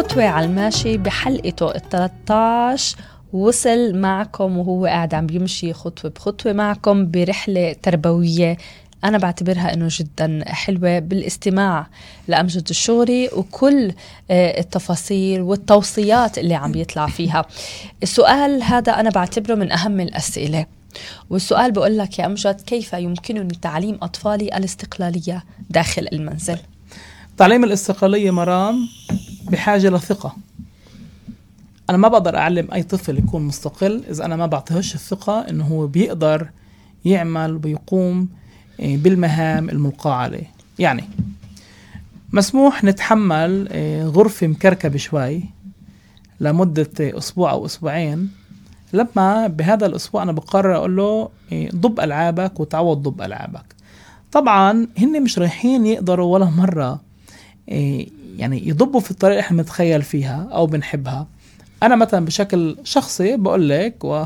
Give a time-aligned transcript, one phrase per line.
[0.00, 2.96] خطوة على الماشي بحلقته ال 13
[3.32, 8.56] وصل معكم وهو قاعد عم بيمشي خطوة بخطوة معكم برحلة تربوية.
[9.04, 11.86] أنا بعتبرها إنه جدا حلوة بالاستماع
[12.28, 13.92] لأمجد الشغري وكل
[14.30, 17.44] آه، التفاصيل والتوصيات اللي عم بيطلع فيها.
[18.02, 20.66] السؤال هذا أنا بعتبره من أهم الأسئلة.
[21.30, 26.58] والسؤال بقول لك يا أمجد كيف يمكنني تعليم أطفالي الاستقلالية داخل المنزل؟
[27.36, 28.88] تعليم الاستقلالية مرام
[29.42, 30.36] بحاجة لثقة.
[31.90, 35.86] أنا ما بقدر أعلم أي طفل يكون مستقل إذا أنا ما بعطيهوش الثقة إنه هو
[35.86, 36.48] بيقدر
[37.04, 38.28] يعمل ويقوم
[38.80, 40.50] إيه، بالمهام الملقاة عليه.
[40.78, 41.04] يعني
[42.32, 45.44] مسموح نتحمل إيه، غرفة مكركبة شوي
[46.40, 48.30] لمدة أسبوع أو أسبوعين.
[48.92, 51.28] لما بهذا الأسبوع أنا بقرر أقول له
[51.74, 53.74] ضب ألعابك وتعوض ضب ألعابك.
[54.32, 57.00] طبعا هن مش رايحين يقدروا ولا مرة
[58.40, 61.26] يعني يضبوا في الطريقة اللي إحنا بنتخيل فيها أو بنحبها.
[61.82, 64.24] أنا مثلا بشكل شخصي بقول لك و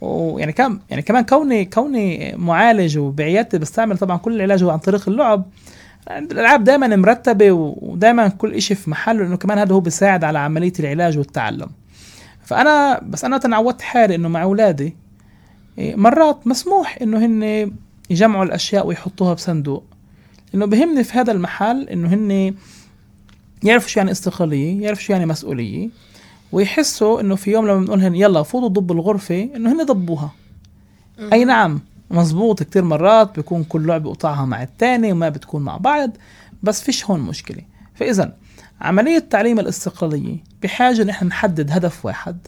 [0.00, 5.08] ويعني كم يعني كمان كوني كوني معالج وبعيادتي بستعمل طبعا كل العلاج هو عن طريق
[5.08, 5.46] اللعب.
[6.10, 10.72] الألعاب دائما مرتبة ودائما كل شيء في محله لأنه كمان هذا هو بيساعد على عملية
[10.80, 11.68] العلاج والتعلم.
[12.44, 14.96] فانا بس أنا تنعودت حالي إنه مع أولادي
[15.78, 17.72] مرات مسموح إنه هن
[18.10, 19.84] يجمعوا الأشياء ويحطوها بصندوق.
[20.54, 22.54] إنه بهمني في هذا المحل إنه هن
[23.64, 25.88] يعرفوا شو يعني استقلالية يعرفوا شو يعني مسؤولية
[26.52, 30.32] ويحسوا إنه في يوم لما بنقول يلا فوتوا ضب الغرفة إنه هن ضبوها.
[31.32, 31.80] أي نعم
[32.10, 36.10] مزبوط كتير مرات بيكون كل لعبة قطعها مع الثاني وما بتكون مع بعض
[36.62, 37.62] بس فيش هون مشكلة.
[37.94, 38.36] فإذا
[38.80, 42.38] عملية تعليم الاستقلالية بحاجة نحن نحدد هدف واحد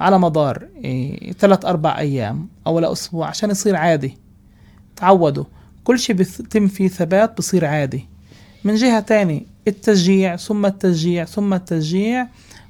[0.00, 4.18] على مدار إيه ثلاث أربع أيام أو لأسبوع عشان يصير عادي.
[4.96, 5.44] تعودوا
[5.84, 8.13] كل شيء بيتم فيه ثبات بصير عادي.
[8.64, 12.26] من جهة تانية التشجيع ثم التشجيع ثم التشجيع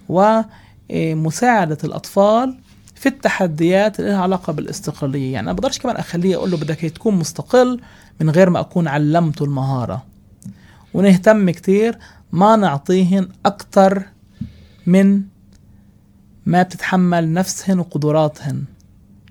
[0.08, 2.58] ومساعدة الأطفال
[2.94, 5.32] في التحديات اللي لها علاقة بالاستقلالية.
[5.32, 7.80] يعني أنا بقدرش كمان أخليه أقول له بدك تكون مستقل
[8.20, 10.02] من غير ما أكون علمته المهارة.
[10.94, 11.98] ونهتم كتير
[12.32, 14.02] ما نعطيهن أكتر
[14.86, 15.22] من
[16.46, 18.64] ما بتتحمل نفسهن وقدراتهن.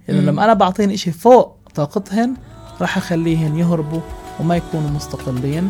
[0.08, 2.36] يعني لما أنا بعطيهن إشي فوق طاقتهن
[2.82, 4.02] راح أخليهن يهربوا
[4.40, 5.70] وما يكونوا مستقلين.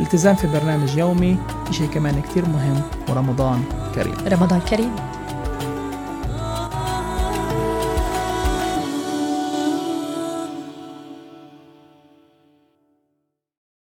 [0.00, 1.38] الالتزام في برنامج يومي
[1.70, 3.62] شيء كمان كتير مهم ورمضان
[3.94, 4.14] كريم.
[4.28, 4.90] رمضان كريم.